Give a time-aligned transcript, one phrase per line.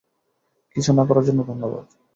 [0.75, 1.85] কিছু না করার জন্য ধন্যবাদ!